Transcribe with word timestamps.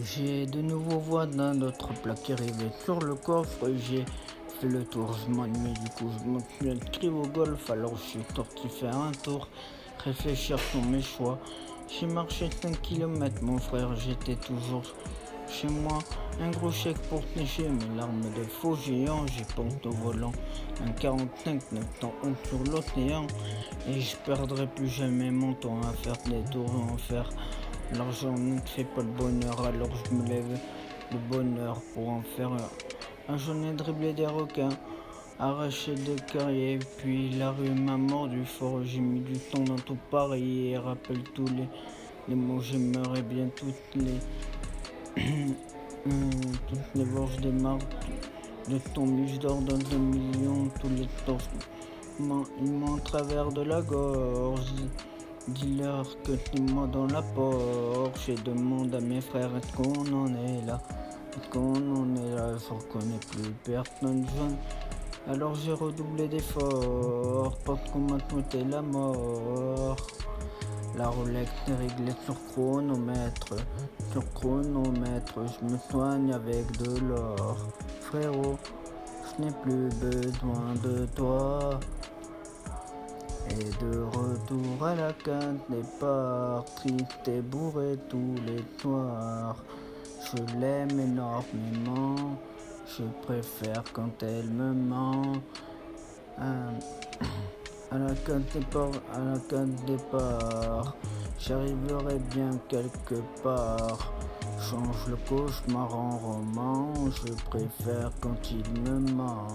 J'ai 0.00 0.46
de 0.46 0.62
nouveaux 0.62 1.00
voix 1.00 1.26
d'un 1.26 1.60
autre 1.60 1.92
plat 2.00 2.14
qui 2.14 2.32
sur 2.82 2.98
le 3.00 3.14
coffre. 3.14 3.68
J'ai 3.76 4.06
fait 4.58 4.66
le 4.66 4.84
tour, 4.86 5.12
je 5.12 5.30
m'ennuie 5.30 5.74
du 5.74 5.90
coup. 5.90 6.10
Je 6.18 6.30
me 6.30 6.38
suis 6.40 6.70
inscrit 6.70 7.08
au 7.10 7.26
golf, 7.26 7.68
alors 7.68 7.94
je 7.98 8.02
suis 8.02 8.20
sorti 8.34 8.68
faire 8.70 8.96
un 8.96 9.12
tour. 9.12 9.48
Réfléchir 10.02 10.58
sur 10.58 10.82
mes 10.84 11.02
choix. 11.02 11.38
J'ai 11.88 12.06
marché 12.06 12.48
5 12.62 12.80
km, 12.80 13.42
mon 13.42 13.58
frère, 13.58 13.94
j'étais 13.96 14.36
toujours 14.36 14.82
chez 15.46 15.68
moi. 15.68 15.98
Un 16.40 16.50
gros 16.50 16.72
chèque 16.72 16.96
pour 17.10 17.20
sécher 17.36 17.68
mes 17.68 17.94
larmes 17.94 18.22
de 18.34 18.44
faux 18.44 18.74
géants. 18.74 19.26
J'ai 19.26 19.44
porte 19.54 19.84
au 19.84 19.90
volant 19.90 20.32
un 20.86 20.90
45, 20.92 21.70
9 21.70 21.84
ans 22.04 22.12
sur 22.48 22.58
l'océan. 22.72 23.26
Et 23.86 24.00
je 24.00 24.16
perdrai 24.24 24.66
plus 24.68 24.88
jamais 24.88 25.30
mon 25.30 25.52
temps 25.52 25.80
à 25.82 25.92
faire 25.92 26.16
des 26.24 26.42
tours 26.50 26.74
en 26.74 26.96
fer. 26.96 27.28
L'argent 27.96 28.32
ne 28.32 28.58
fait 28.60 28.84
pas 28.84 29.02
le 29.02 29.08
bonheur, 29.08 29.66
alors 29.66 29.90
je 30.06 30.14
me 30.14 30.26
lève 30.26 30.58
le 31.12 31.18
bonheur 31.30 31.80
pour 31.92 32.08
en 32.08 32.22
faire 32.36 32.50
un. 32.52 33.36
J'en 33.36 33.62
ai 33.62 33.72
dribblé 33.74 34.12
des 34.12 34.26
requins, 34.26 34.70
arraché 35.38 35.94
des 35.94 36.16
carrières, 36.32 36.80
puis 36.98 37.30
la 37.30 37.52
rue 37.52 37.70
m'a 37.70 37.96
mordu 37.96 38.44
fort. 38.44 38.82
J'ai 38.84 39.00
mis 39.00 39.20
du 39.20 39.38
temps 39.38 39.62
dans 39.62 39.76
tout 39.76 39.98
Paris 40.10 40.70
et 40.70 40.78
rappelle 40.78 41.22
tous 41.34 41.46
les, 41.46 41.68
les 42.28 42.34
mots. 42.34 42.60
J'aimerais 42.60 43.22
bien 43.22 43.48
toutes 43.54 44.02
les. 44.02 44.18
toutes 46.68 46.94
les 46.94 47.04
gorges 47.04 47.36
des 47.36 47.52
marques 47.52 47.82
de 48.68 48.78
ton 48.94 49.26
je 49.26 49.36
dors 49.38 49.60
dans 49.60 49.76
deux 49.76 49.98
millions, 49.98 50.68
tous 50.80 50.88
les 50.88 51.08
torses. 51.26 51.50
Ils 52.20 52.72
m'ont 52.72 52.98
travers 52.98 53.50
de 53.50 53.62
la 53.62 53.82
gorge. 53.82 54.72
Dis-leur 55.48 56.06
que 56.22 56.32
tu 56.32 56.62
moi 56.62 56.86
dans 56.86 57.06
la 57.06 57.20
porte. 57.20 58.18
Je 58.26 58.32
demande 58.42 58.94
à 58.94 59.00
mes 59.00 59.20
frères 59.20 59.50
est-ce 59.56 59.72
qu'on 59.76 60.12
en 60.14 60.28
est 60.28 60.64
là? 60.66 60.80
Est-ce 61.36 61.48
qu'on 61.50 61.74
en 61.74 62.16
est 62.16 62.34
là? 62.36 62.56
Je 62.56 62.72
reconnais 62.72 63.18
plus 63.30 63.50
personne 63.64 64.24
jeune. 64.36 64.56
Alors 65.28 65.54
j'ai 65.54 65.72
redoublé 65.72 66.28
d'efforts 66.28 67.56
parce 67.64 67.90
qu'on 67.90 68.00
m'a 68.00 68.18
souhaité 68.30 68.64
la 68.64 68.82
mort. 68.82 69.96
La 70.96 71.08
Rolex 71.08 71.50
est 71.68 71.74
réglée 71.74 72.12
sur 72.24 72.34
chronomètre, 72.52 73.54
sur 74.12 74.22
chronomètre, 74.34 75.40
je 75.46 75.72
me 75.72 75.78
soigne 75.90 76.32
avec 76.34 76.70
de 76.78 77.00
l'or. 77.00 77.56
Frérot, 78.02 78.58
je 79.24 79.44
n'ai 79.44 79.50
plus 79.62 79.88
besoin 80.00 80.74
de 80.84 81.06
toi. 81.16 81.80
À 84.52 84.94
la 84.94 85.12
carte 85.14 85.70
des 85.70 85.82
triste 86.76 87.28
et 87.28 87.40
bourré 87.40 87.96
tous 88.10 88.34
les 88.46 88.62
soirs. 88.78 89.56
Je 90.20 90.58
l'aime 90.58 91.00
énormément, 91.00 92.36
je 92.86 93.04
préfère 93.22 93.82
quand 93.94 94.22
elle 94.22 94.50
me 94.50 94.74
ment. 94.74 95.32
À, 97.90 97.98
la 97.98 98.14
carte 98.14 98.54
des 98.54 98.64
parts, 98.70 98.88
à 99.14 99.18
la 99.18 99.38
carte 99.50 99.84
des 99.84 99.98
j'arriverai 101.38 102.18
bien 102.34 102.50
quelque 102.68 103.16
part. 103.42 104.14
Change 104.58 105.08
le 105.08 105.16
cauchemar 105.28 105.94
en 105.94 106.16
roman, 106.16 106.94
je 107.10 107.32
préfère 107.50 108.10
quand 108.22 108.50
il 108.50 108.80
me 108.80 108.98
ment. 109.12 109.46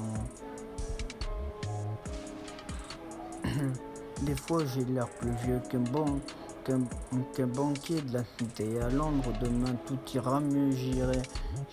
Des 4.28 4.36
fois 4.36 4.61
j'ai 4.66 4.83
l'air 4.83 5.08
plus 5.08 5.31
vieux 5.45 5.61
qu'un 5.70 5.80
bon, 5.80 6.20
qu'un 6.66 7.47
banquier 7.47 8.02
de 8.02 8.14
la 8.16 8.23
cité 8.38 8.77
à 8.82 8.89
Londres. 8.89 9.32
Demain 9.42 9.73
tout 9.86 9.98
ira 10.14 10.42
mieux, 10.42 10.70
j'irai, 10.71 11.21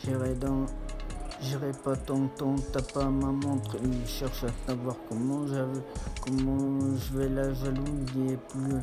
j'irai 0.04 0.34
dans, 0.34 0.64
j'irai 1.40 1.72
pas 1.82 1.96
ton 1.96 2.28
temps, 2.28 2.54
t'as 2.72 2.80
pas 2.80 3.06
ma 3.06 3.32
montre. 3.32 3.76
Il 3.82 4.06
cherche 4.06 4.44
à 4.44 4.68
savoir 4.68 4.94
comment 5.08 5.44
comment 6.24 6.78
je 6.96 7.18
vais 7.18 7.28
la 7.28 7.52
jalousie 7.52 8.34
est 8.34 8.48
plus, 8.48 8.76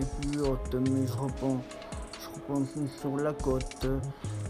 est 0.00 0.20
plus 0.20 0.40
haute, 0.40 0.74
mais 0.74 1.06
je 1.06 1.12
repense 1.12 1.62
sur 3.00 3.16
la 3.18 3.32
côte, 3.34 3.86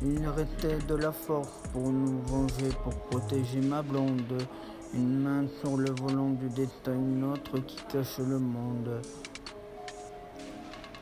il 0.03 0.27
restait 0.29 0.79
de 0.89 0.95
la 0.95 1.13
force 1.13 1.61
pour 1.75 1.91
nous 1.91 2.23
venger, 2.23 2.71
pour 2.83 2.95
protéger 3.11 3.61
ma 3.61 3.83
blonde. 3.83 4.47
Une 4.95 5.23
main 5.23 5.47
sur 5.61 5.79
le 5.79 5.91
volant 5.91 6.31
du 6.31 6.51
destin, 6.51 6.93
une 6.93 7.25
autre 7.25 7.57
qui 7.67 7.79
cache 7.91 8.19
le 8.19 8.39
monde. 8.39 9.01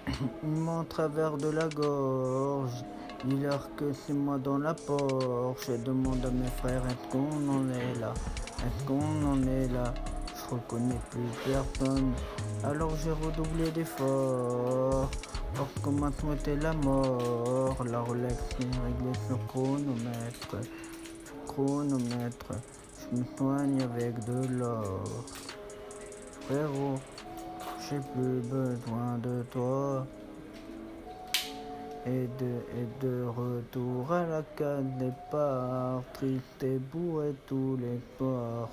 Une 0.45 0.61
main 0.61 0.85
travers 0.89 1.37
de 1.37 1.49
la 1.49 1.69
gorge. 1.69 2.85
Dis-leur 3.25 3.75
que 3.75 3.93
c'est 3.93 4.13
moi 4.13 4.39
dans 4.39 4.59
la 4.59 4.75
porte. 4.75 5.67
Je 5.67 5.73
demande 5.83 6.25
à 6.25 6.31
mes 6.31 6.49
frères 6.59 6.85
est-ce 6.87 7.11
qu'on 7.11 7.49
en 7.49 7.69
est 7.69 7.99
là? 7.99 8.15
Est-ce 8.59 8.85
qu'on 8.87 9.27
en 9.27 9.43
est 9.43 9.67
là? 9.73 9.93
Je 10.37 10.55
reconnais 10.55 11.01
plus 11.11 11.53
personne. 11.53 12.13
Alors 12.63 12.95
j'ai 12.95 13.11
redoublé 13.11 13.73
d'efforts. 13.73 15.11
Parce 15.55 15.75
qu'on 15.83 15.93
m'a 15.93 16.13
souhaité 16.13 16.55
la 16.55 16.75
mort. 16.75 17.77
La 17.91 18.01
Rolex 18.03 18.37
est 18.61 18.65
réglée 18.85 19.19
sur 19.27 19.45
chronomètre. 19.49 20.57
Chronomètre. 21.49 22.53
Je 23.13 23.19
me 23.19 23.25
soigne 23.37 23.83
avec 23.83 24.25
de 24.25 24.59
l'or. 24.59 25.03
Frérot, 26.43 27.01
j'ai 27.81 27.99
plus 28.15 28.41
besoin 28.49 29.19
de 29.23 29.43
toi. 29.51 30.07
Et 32.07 32.29
de, 32.39 32.53
et 32.79 33.05
de 33.05 33.25
retour 33.25 34.13
à 34.13 34.25
la 34.27 34.43
case 34.57 34.85
départ, 34.99 36.03
triste 36.15 36.63
et 36.63 36.79
bourré 36.79 37.35
tous 37.47 37.77
les 37.81 38.01
soirs. 38.17 38.71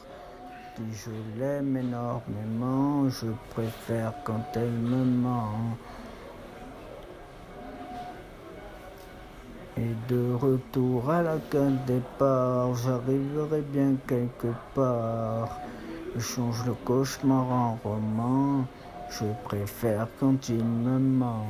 Si 0.76 0.84
je 0.94 1.40
l'aime 1.40 1.76
énormément, 1.76 3.10
je 3.10 3.28
préfère 3.50 4.14
quand 4.24 4.46
elle 4.56 4.70
me 4.70 5.04
ment. 5.04 5.76
Et 9.80 10.12
de 10.12 10.34
retour 10.34 11.10
à 11.10 11.22
la 11.22 11.38
case 11.52 11.74
départ, 11.86 12.74
j'arriverai 12.76 13.62
bien 13.62 13.94
quelque 14.08 14.48
part. 14.74 15.60
Je 16.16 16.20
change 16.20 16.66
le 16.66 16.74
cauchemar 16.84 17.46
en 17.52 17.78
roman, 17.84 18.66
je 19.12 19.26
préfère 19.44 20.08
quand 20.20 20.50
il 20.50 20.64
me 20.64 20.98
ment. 20.98 21.46